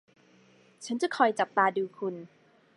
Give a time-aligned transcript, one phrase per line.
[0.85, 2.15] ฉันจะคอยจับตาดูคุณ